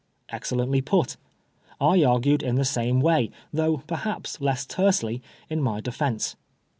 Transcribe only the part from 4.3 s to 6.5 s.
less tersely, in my defence.